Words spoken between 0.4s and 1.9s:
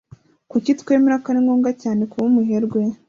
Kuki twemera ko ari ngombwa